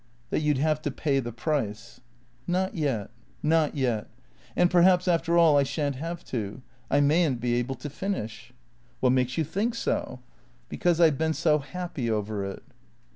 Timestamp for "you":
0.39-0.55, 9.37-9.43